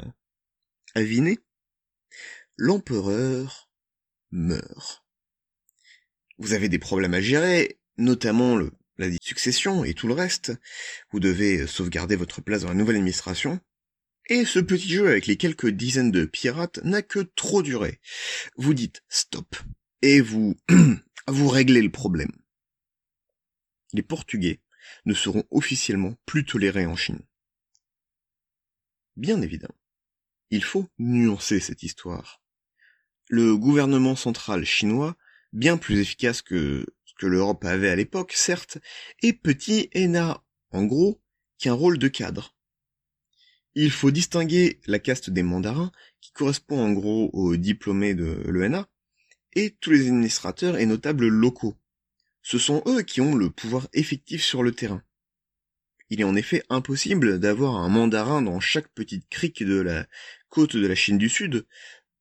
avinée, 0.95 1.37
l'empereur 2.57 3.69
meurt. 4.31 5.05
Vous 6.39 6.53
avez 6.53 6.69
des 6.69 6.79
problèmes 6.79 7.13
à 7.13 7.21
gérer, 7.21 7.79
notamment 7.97 8.57
la 8.97 9.09
succession 9.21 9.83
et 9.83 9.93
tout 9.93 10.07
le 10.07 10.13
reste. 10.13 10.53
Vous 11.11 11.19
devez 11.19 11.67
sauvegarder 11.67 12.15
votre 12.15 12.41
place 12.41 12.61
dans 12.61 12.69
la 12.69 12.75
nouvelle 12.75 12.95
administration. 12.95 13.59
Et 14.29 14.45
ce 14.45 14.59
petit 14.59 14.87
jeu 14.87 15.07
avec 15.07 15.27
les 15.27 15.35
quelques 15.35 15.69
dizaines 15.69 16.11
de 16.11 16.23
pirates 16.25 16.79
n'a 16.83 17.01
que 17.01 17.19
trop 17.19 17.61
duré. 17.61 17.99
Vous 18.55 18.73
dites 18.73 19.03
stop. 19.09 19.55
Et 20.01 20.21
vous, 20.21 20.55
vous 21.27 21.49
réglez 21.49 21.81
le 21.81 21.91
problème. 21.91 22.31
Les 23.91 24.03
Portugais 24.03 24.61
ne 25.05 25.13
seront 25.13 25.43
officiellement 25.51 26.15
plus 26.25 26.45
tolérés 26.45 26.85
en 26.85 26.95
Chine. 26.95 27.21
Bien 29.17 29.41
évidemment, 29.41 29.75
il 30.51 30.63
faut 30.63 30.87
nuancer 30.99 31.59
cette 31.59 31.83
histoire. 31.83 32.41
Le 33.27 33.57
gouvernement 33.57 34.15
central 34.15 34.63
chinois, 34.63 35.17
bien 35.53 35.77
plus 35.77 35.99
efficace 35.99 36.41
que 36.41 36.85
ce 37.05 37.13
que 37.17 37.27
l'Europe 37.27 37.63
avait 37.65 37.89
à 37.89 37.95
l'époque, 37.95 38.33
certes, 38.33 38.77
est 39.21 39.33
petit 39.33 39.89
et 39.93 40.07
n'a, 40.07 40.43
en 40.71 40.85
gros, 40.85 41.21
qu'un 41.57 41.73
rôle 41.73 41.97
de 41.97 42.07
cadre. 42.07 42.55
Il 43.75 43.91
faut 43.91 44.11
distinguer 44.11 44.79
la 44.87 44.99
caste 44.99 45.29
des 45.29 45.43
mandarins, 45.43 45.91
qui 46.21 46.31
correspond 46.31 46.79
en 46.79 46.91
gros 46.91 47.29
aux 47.33 47.55
diplômés 47.55 48.13
de 48.13 48.43
l'ENA, 48.47 48.87
et 49.53 49.75
tous 49.79 49.91
les 49.91 50.07
administrateurs 50.07 50.77
et 50.77 50.85
notables 50.85 51.27
locaux. 51.27 51.75
Ce 52.41 52.57
sont 52.57 52.83
eux 52.87 53.01
qui 53.01 53.21
ont 53.21 53.35
le 53.35 53.49
pouvoir 53.49 53.87
effectif 53.93 54.43
sur 54.43 54.63
le 54.63 54.71
terrain. 54.71 55.03
Il 56.09 56.21
est 56.21 56.25
en 56.25 56.35
effet 56.35 56.63
impossible 56.69 57.39
d'avoir 57.39 57.75
un 57.75 57.89
mandarin 57.89 58.41
dans 58.41 58.59
chaque 58.59 58.89
petite 58.89 59.29
crique 59.29 59.63
de 59.63 59.79
la 59.79 60.07
côte 60.49 60.75
de 60.75 60.87
la 60.87 60.95
Chine 60.95 61.19
du 61.19 61.29
Sud, 61.29 61.67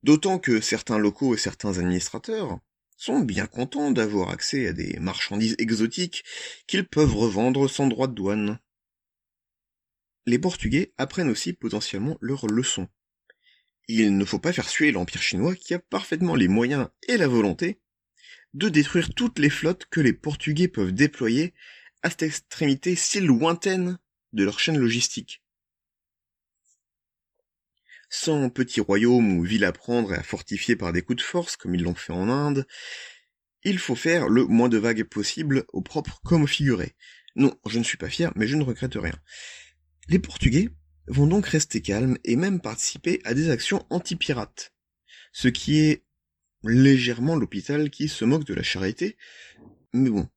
d'autant 0.02 0.38
que 0.38 0.60
certains 0.60 0.98
locaux 0.98 1.34
et 1.34 1.38
certains 1.38 1.78
administrateurs 1.78 2.60
sont 2.98 3.20
bien 3.20 3.46
contents 3.46 3.92
d'avoir 3.92 4.30
accès 4.30 4.66
à 4.66 4.72
des 4.72 4.98
marchandises 4.98 5.54
exotiques 5.58 6.24
qu'ils 6.66 6.86
peuvent 6.86 7.14
revendre 7.14 7.70
sans 7.70 7.86
droit 7.86 8.08
de 8.08 8.14
douane. 8.14 8.58
Les 10.26 10.38
Portugais 10.38 10.92
apprennent 10.98 11.30
aussi 11.30 11.52
potentiellement 11.52 12.18
leurs 12.20 12.48
leçons. 12.48 12.88
Il 13.86 14.18
ne 14.18 14.24
faut 14.24 14.40
pas 14.40 14.52
faire 14.52 14.68
suer 14.68 14.90
l'Empire 14.90 15.22
chinois 15.22 15.54
qui 15.54 15.72
a 15.74 15.78
parfaitement 15.78 16.34
les 16.34 16.48
moyens 16.48 16.88
et 17.06 17.16
la 17.16 17.28
volonté 17.28 17.80
de 18.52 18.68
détruire 18.68 19.14
toutes 19.14 19.38
les 19.38 19.48
flottes 19.48 19.86
que 19.86 20.00
les 20.00 20.12
Portugais 20.12 20.68
peuvent 20.68 20.92
déployer 20.92 21.54
à 22.02 22.10
cette 22.10 22.24
extrémité 22.24 22.96
si 22.96 23.20
lointaine 23.20 23.98
de 24.32 24.44
leur 24.44 24.58
chaîne 24.58 24.76
logistique. 24.76 25.42
Sans 28.08 28.48
petits 28.48 28.80
royaumes 28.80 29.38
ou 29.38 29.42
villes 29.42 29.64
à 29.64 29.72
prendre 29.72 30.14
et 30.14 30.16
à 30.16 30.22
fortifier 30.22 30.76
par 30.76 30.92
des 30.92 31.02
coups 31.02 31.18
de 31.18 31.22
force 31.22 31.56
comme 31.56 31.74
ils 31.74 31.82
l'ont 31.82 31.94
fait 31.94 32.12
en 32.12 32.28
Inde, 32.28 32.66
il 33.64 33.78
faut 33.78 33.96
faire 33.96 34.28
le 34.28 34.46
moins 34.46 34.68
de 34.68 34.78
vagues 34.78 35.04
possible 35.04 35.64
au 35.72 35.82
propre 35.82 36.20
comme 36.24 36.44
au 36.44 36.46
figuré. 36.46 36.94
Non, 37.36 37.54
je 37.66 37.78
ne 37.78 37.84
suis 37.84 37.98
pas 37.98 38.08
fier, 38.08 38.32
mais 38.34 38.46
je 38.46 38.56
ne 38.56 38.64
regrette 38.64 38.94
rien. 38.94 39.18
Les 40.08 40.18
Portugais 40.18 40.70
vont 41.06 41.26
donc 41.26 41.46
rester 41.46 41.82
calmes 41.82 42.18
et 42.24 42.36
même 42.36 42.60
participer 42.60 43.20
à 43.24 43.34
des 43.34 43.50
actions 43.50 43.84
anti-pirates. 43.90 44.72
Ce 45.32 45.48
qui 45.48 45.80
est 45.80 46.04
légèrement 46.64 47.36
l'hôpital 47.36 47.90
qui 47.90 48.08
se 48.08 48.24
moque 48.24 48.44
de 48.44 48.54
la 48.54 48.62
charité, 48.62 49.16
mais 49.92 50.10
bon. 50.10 50.28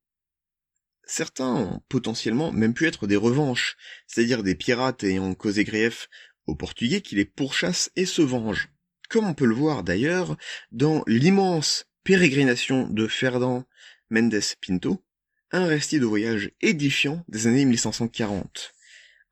Certains 1.06 1.54
ont 1.54 1.82
potentiellement 1.90 2.52
même 2.52 2.74
pu 2.74 2.88
être 2.88 3.08
des 3.08 3.18
revanches, 3.18 3.76
c'est-à-dire 4.08 4.44
des 4.44 4.56
pirates 4.56 5.04
ayant 5.04 5.34
causé 5.34 5.64
grief 5.64 6.10
aux 6.48 6.56
Portugais 6.56 7.02
qui 7.02 7.16
les 7.16 7.26
pourchassent 7.26 7.92
et 7.96 8.06
se 8.06 8.22
vengent. 8.22 8.70
Comme 9.10 9.28
on 9.28 9.34
peut 9.34 9.46
le 9.46 9.56
voir 9.56 9.84
d'ailleurs 9.84 10.38
dans 10.72 11.04
l'immense 11.08 11.86
pérégrination 12.04 12.88
de 12.88 13.08
Ferdinand 13.08 13.66
Mendes 14.10 14.42
Pinto, 14.66 15.04
un 15.52 15.66
récit 15.66 16.00
de 16.00 16.06
voyage 16.06 16.52
édifiant 16.62 17.24
des 17.28 17.48
années 17.48 17.66
1540. 17.66 18.74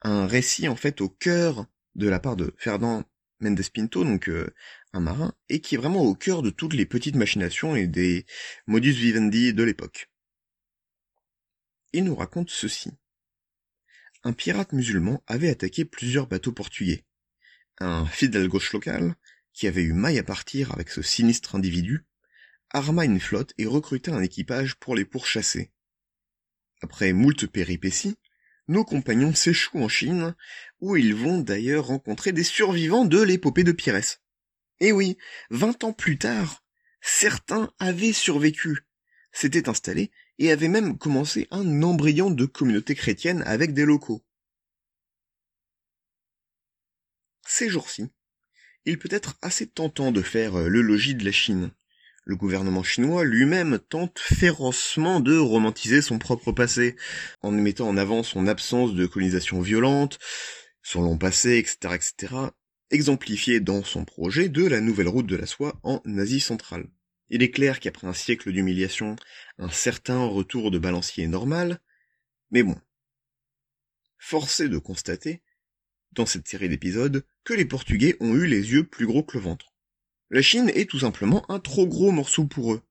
Un 0.01 0.27
récit 0.27 0.67
en 0.67 0.75
fait 0.75 1.01
au 1.01 1.09
cœur 1.09 1.65
de 1.95 2.07
la 2.07 2.19
part 2.19 2.35
de 2.35 2.53
Ferdinand 2.57 3.03
Mendes 3.39 3.69
Pinto, 3.73 4.03
donc 4.03 4.29
euh, 4.29 4.53
un 4.93 4.99
marin, 4.99 5.33
et 5.47 5.61
qui 5.61 5.75
est 5.75 5.77
vraiment 5.77 6.03
au 6.03 6.15
cœur 6.15 6.41
de 6.41 6.49
toutes 6.49 6.73
les 6.73 6.85
petites 6.85 7.15
machinations 7.15 7.75
et 7.75 7.87
des 7.87 8.25
modus 8.67 8.91
vivendi 8.91 9.53
de 9.53 9.63
l'époque. 9.63 10.09
Il 11.93 12.03
nous 12.03 12.15
raconte 12.15 12.49
ceci. 12.49 12.91
Un 14.23 14.33
pirate 14.33 14.73
musulman 14.73 15.23
avait 15.27 15.49
attaqué 15.49 15.85
plusieurs 15.85 16.27
bateaux 16.27 16.51
portugais. 16.51 17.05
Un 17.79 18.05
fidèle 18.05 18.49
gauche 18.49 18.73
local, 18.73 19.15
qui 19.53 19.67
avait 19.67 19.83
eu 19.83 19.93
maille 19.93 20.19
à 20.19 20.23
partir 20.23 20.73
avec 20.73 20.89
ce 20.89 21.01
sinistre 21.01 21.55
individu, 21.55 22.05
arma 22.69 23.05
une 23.05 23.19
flotte 23.19 23.53
et 23.57 23.65
recruta 23.65 24.13
un 24.13 24.21
équipage 24.21 24.75
pour 24.75 24.95
les 24.95 25.05
pourchasser. 25.05 25.71
Après 26.81 27.13
moult 27.13 27.47
péripéties, 27.47 28.17
nos 28.67 28.85
compagnons 28.85 29.33
s'échouent 29.33 29.83
en 29.83 29.89
Chine, 29.89 30.35
où 30.79 30.95
ils 30.95 31.15
vont 31.15 31.39
d'ailleurs 31.39 31.87
rencontrer 31.87 32.31
des 32.33 32.43
survivants 32.43 33.05
de 33.05 33.21
l'épopée 33.21 33.63
de 33.63 33.71
Pyrrhès. 33.71 34.21
Et 34.79 34.91
oui, 34.91 35.17
vingt 35.49 35.83
ans 35.83 35.93
plus 35.93 36.17
tard, 36.17 36.63
certains 37.01 37.73
avaient 37.79 38.13
survécu, 38.13 38.85
s'étaient 39.31 39.69
installés 39.69 40.11
et 40.39 40.51
avaient 40.51 40.69
même 40.69 40.97
commencé 40.97 41.47
un 41.51 41.83
embryon 41.83 42.31
de 42.31 42.45
communauté 42.45 42.95
chrétienne 42.95 43.43
avec 43.45 43.73
des 43.73 43.85
locaux. 43.85 44.23
Ces 47.45 47.69
jours-ci, 47.69 48.07
il 48.85 48.97
peut 48.97 49.09
être 49.11 49.37
assez 49.41 49.67
tentant 49.67 50.11
de 50.11 50.21
faire 50.21 50.55
euh, 50.55 50.67
le 50.67 50.81
logis 50.81 51.15
de 51.15 51.25
la 51.25 51.31
Chine. 51.31 51.71
Le 52.23 52.35
gouvernement 52.35 52.83
chinois 52.83 53.23
lui-même 53.23 53.79
tente 53.79 54.19
férocement 54.19 55.19
de 55.19 55.37
romantiser 55.37 56.01
son 56.01 56.19
propre 56.19 56.51
passé, 56.51 56.95
en 57.41 57.51
mettant 57.51 57.89
en 57.89 57.97
avant 57.97 58.23
son 58.23 58.47
absence 58.47 58.93
de 58.93 59.05
colonisation 59.07 59.61
violente, 59.61 60.19
son 60.83 61.01
long 61.01 61.17
passé, 61.17 61.57
etc., 61.57 61.95
etc. 61.95 62.35
exemplifié 62.91 63.59
dans 63.59 63.83
son 63.83 64.05
projet 64.05 64.47
de 64.47 64.65
la 64.65 64.79
nouvelle 64.79 65.07
route 65.07 65.27
de 65.27 65.35
la 65.35 65.47
soie 65.47 65.79
en 65.83 66.01
Asie 66.17 66.39
centrale. 66.39 66.87
Il 67.29 67.43
est 67.43 67.51
clair 67.51 67.79
qu'après 67.79 68.07
un 68.07 68.13
siècle 68.13 68.51
d'humiliation, 68.51 69.15
un 69.57 69.69
certain 69.69 70.25
retour 70.25 70.71
de 70.71 70.79
balancier 70.79 71.25
est 71.25 71.27
normal, 71.27 71.79
mais 72.51 72.63
bon. 72.63 72.79
Forcé 74.17 74.67
de 74.67 74.77
constater, 74.77 75.41
dans 76.11 76.25
cette 76.25 76.47
série 76.47 76.69
d'épisodes, 76.69 77.23
que 77.43 77.53
les 77.53 77.65
Portugais 77.65 78.17
ont 78.19 78.35
eu 78.35 78.47
les 78.47 78.71
yeux 78.71 78.83
plus 78.83 79.05
gros 79.05 79.23
que 79.23 79.37
le 79.37 79.43
ventre. 79.43 79.73
La 80.31 80.41
Chine 80.41 80.71
est 80.73 80.89
tout 80.89 80.99
simplement 80.99 81.49
un 81.51 81.59
trop 81.59 81.87
gros 81.87 82.11
morceau 82.11 82.45
pour 82.45 82.73
eux. 82.73 82.81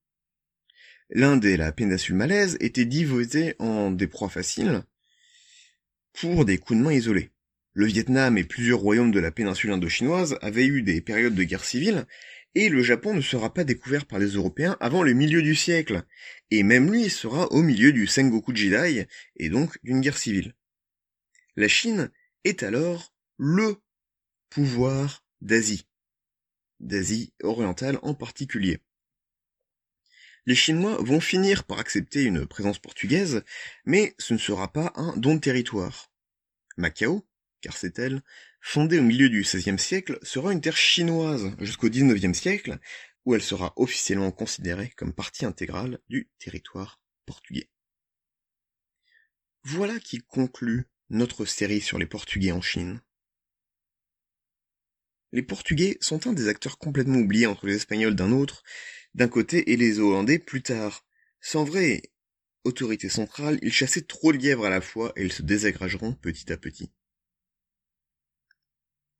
L'Inde 1.11 1.45
et 1.45 1.57
la 1.57 1.73
péninsule 1.73 2.17
malaise 2.17 2.57
étaient 2.61 2.85
divisées 2.85 3.57
en 3.59 3.91
des 3.91 4.07
proies 4.07 4.29
faciles 4.29 4.83
pour 6.13 6.45
des 6.45 6.59
coups 6.59 6.79
de 6.79 6.85
main 6.85 6.93
isolés. 6.93 7.31
Le 7.73 7.87
Vietnam 7.87 8.37
et 8.37 8.45
plusieurs 8.45 8.81
royaumes 8.81 9.13
de 9.13 9.21
la 9.21 9.31
péninsule 9.31 9.71
indochinoise 9.71 10.37
avaient 10.43 10.67
eu 10.67 10.83
des 10.83 11.01
périodes 11.01 11.35
de 11.35 11.45
guerre 11.45 11.65
civile, 11.65 12.07
et 12.55 12.69
le 12.69 12.83
Japon 12.83 13.15
ne 13.15 13.21
sera 13.21 13.53
pas 13.53 13.65
découvert 13.65 14.07
par 14.07 14.19
les 14.19 14.31
Européens 14.31 14.77
avant 14.81 15.03
le 15.03 15.13
milieu 15.13 15.43
du 15.43 15.55
siècle, 15.55 16.03
et 16.51 16.63
même 16.63 16.91
lui 16.91 17.11
sera 17.11 17.47
au 17.53 17.63
milieu 17.63 17.93
du 17.93 18.07
Sengoku 18.07 18.55
Jidai, 18.55 19.07
et 19.37 19.49
donc 19.49 19.79
d'une 19.83 20.01
guerre 20.01 20.19
civile. 20.19 20.55
La 21.57 21.69
Chine 21.69 22.11
est 22.45 22.63
alors 22.63 23.15
le 23.37 23.77
pouvoir 24.51 25.25
d'Asie, 25.41 25.87
d'Asie 26.81 27.33
orientale 27.43 27.99
en 28.03 28.15
particulier. 28.15 28.81
Les 30.47 30.55
Chinois 30.55 30.97
vont 31.03 31.21
finir 31.21 31.65
par 31.65 31.79
accepter 31.79 32.23
une 32.23 32.47
présence 32.47 32.79
portugaise, 32.79 33.43
mais 33.85 34.15
ce 34.19 34.33
ne 34.33 34.39
sera 34.39 34.73
pas 34.73 34.93
un 34.95 35.15
don 35.17 35.35
de 35.35 35.41
territoire. 35.41 36.11
Macao, 36.79 37.29
car 37.61 37.77
c'est 37.77 37.99
elle, 37.99 38.23
fondée 38.61 38.99
au 38.99 39.03
milieu 39.03 39.29
du 39.29 39.43
XVIe 39.43 39.79
siècle, 39.79 40.19
sera 40.23 40.53
une 40.53 40.61
terre 40.61 40.77
chinoise 40.77 41.53
jusqu'au 41.61 41.89
XIXe 41.89 42.37
siècle, 42.37 42.79
où 43.25 43.35
elle 43.35 43.43
sera 43.43 43.73
officiellement 43.77 44.31
considérée 44.31 44.93
comme 44.97 45.13
partie 45.13 45.45
intégrale 45.45 45.99
du 46.09 46.31
territoire 46.39 47.01
portugais. 47.27 47.69
Voilà 49.65 49.99
qui 50.01 50.19
conclut 50.19 50.89
notre 51.11 51.45
série 51.45 51.81
sur 51.81 51.99
les 51.99 52.07
Portugais 52.07 52.53
en 52.53 52.63
Chine. 52.63 53.01
Les 55.33 55.43
Portugais 55.43 55.99
sont 56.01 56.27
un 56.27 56.33
des 56.33 56.49
acteurs 56.49 56.79
complètement 56.79 57.19
oubliés 57.19 57.47
entre 57.47 57.67
les 57.67 57.77
Espagnols 57.77 58.15
d'un 58.15 58.33
autre, 58.33 58.63
d'un 59.15 59.29
côté, 59.29 59.73
et 59.73 59.77
les 59.77 60.01
Hollandais 60.01 60.39
plus 60.39 60.63
tard. 60.63 61.05
Sans 61.41 61.65
vraie 61.65 62.03
autorité 62.65 63.09
centrale, 63.09 63.59
ils 63.63 63.73
chassaient 63.73 64.03
trop 64.03 64.33
de 64.33 64.39
lièvres 64.39 64.65
à 64.65 64.71
la 64.71 64.81
fois 64.81 65.13
et 65.17 65.25
ils 65.25 65.33
se 65.33 65.43
désagrégeront 65.43 66.15
petit 66.15 66.51
à 66.53 66.57
petit. 66.57 66.91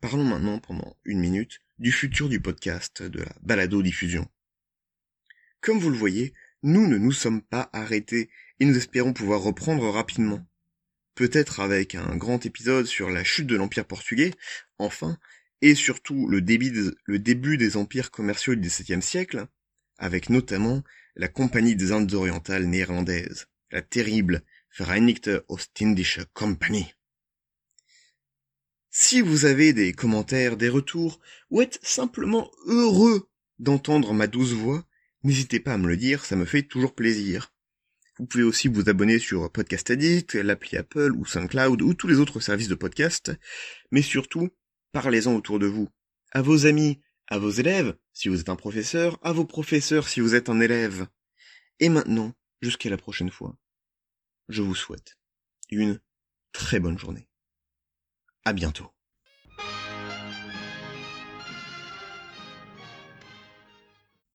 Parlons 0.01 0.25
maintenant 0.25 0.61
pendant 0.61 0.97
une 1.05 1.19
minute 1.19 1.61
du 1.81 1.91
futur 1.91 2.29
du 2.29 2.41
podcast, 2.41 3.03
de 3.03 3.21
la 3.21 3.35
balado-diffusion. 3.43 4.29
Comme 5.61 5.81
vous 5.81 5.91
le 5.91 5.97
voyez, 5.97 6.35
nous 6.63 6.87
ne 6.87 6.99
nous 6.99 7.11
sommes 7.11 7.43
pas 7.43 7.69
arrêtés 7.73 8.31
et 8.61 8.65
nous 8.65 8.77
espérons 8.77 9.13
pouvoir 9.13 9.43
reprendre 9.43 9.89
rapidement. 9.91 10.47
Peut-être 11.17 11.59
avec 11.59 11.97
un 11.97 12.17
grand 12.17 12.47
épisode 12.47 12.87
sur 12.87 13.11
la 13.11 13.25
chute 13.25 13.49
de 13.49 13.57
l'Empire 13.57 13.87
portugais, 13.87 14.33
enfin, 14.79 15.19
et 15.63 15.75
surtout 15.75 16.29
le 16.29 16.41
début, 16.43 17.57
des 17.57 17.77
empires 17.77 18.13
commerciaux 18.13 18.55
du 18.55 18.69
XVIIe 18.69 19.03
siècle, 19.03 19.49
avec 19.99 20.31
notamment 20.31 20.85
la 21.17 21.27
Compagnie 21.27 21.75
des 21.75 21.91
Indes 21.91 22.15
orientales 22.15 22.67
néerlandaises, 22.67 23.49
la 23.73 23.83
terrible 23.83 24.43
Vereinigte 24.79 25.31
Ostindische 25.49 26.21
Compagnie. 26.35 26.95
Si 28.91 29.21
vous 29.21 29.45
avez 29.45 29.73
des 29.73 29.93
commentaires, 29.93 30.57
des 30.57 30.69
retours, 30.69 31.21
ou 31.51 31.61
êtes 31.61 31.79
simplement 31.83 32.51
heureux 32.67 33.29
d'entendre 33.59 34.15
ma 34.15 34.27
douce 34.27 34.53
voix, 34.53 34.87
n'hésitez 35.23 35.61
pas 35.61 35.75
à 35.75 35.79
me 35.79 35.89
le 35.89 35.97
dire, 35.97 36.25
ça 36.25 36.37
me 36.37 36.47
fait 36.47 36.63
toujours 36.63 36.95
plaisir. 36.95 37.53
Vous 38.19 38.27
pouvez 38.27 38.45
aussi 38.45 38.67
vous 38.67 38.89
abonner 38.89 39.19
sur 39.19 39.53
Podcast 39.53 39.91
Addict, 39.91 40.35
l'appli 40.35 40.77
Apple 40.77 41.13
ou 41.17 41.27
SoundCloud 41.27 41.83
ou 41.83 41.95
tous 41.95 42.09
les 42.09 42.19
autres 42.19 42.41
services 42.41 42.69
de 42.69 42.75
podcast, 42.75 43.31
mais 43.91 44.03
surtout, 44.03 44.49
parlez-en 44.93 45.35
autour 45.35 45.59
de 45.59 45.67
vous. 45.67 45.89
À 46.33 46.43
vos 46.43 46.67
amis, 46.67 47.01
à 47.29 47.39
vos 47.39 47.51
élèves, 47.51 47.95
si 48.13 48.29
vous 48.29 48.41
êtes 48.41 48.49
un 48.49 48.57
professeur, 48.57 49.19
à 49.23 49.33
vos 49.33 49.45
professeurs 49.45 50.09
si 50.09 50.21
vous 50.21 50.35
êtes 50.35 50.49
un 50.49 50.61
élève. 50.61 51.07
Et 51.79 51.91
maintenant, 51.91 52.35
jusqu'à 52.63 52.91
la 52.91 52.97
prochaine 52.97 53.31
fois, 53.31 53.57
je 54.49 54.63
vous 54.63 54.75
souhaite 54.75 55.19
une 55.71 56.01
très 56.53 56.81
bonne 56.81 56.99
journée. 56.99 57.29
À 58.49 58.55
bientôt. 58.55 58.91